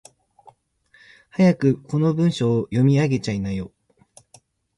[1.29, 3.71] 早くこの文章を読み上げちゃいなよ。